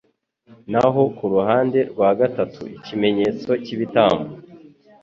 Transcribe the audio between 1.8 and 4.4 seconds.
rwa gatatu ikimenyetso cyibitambo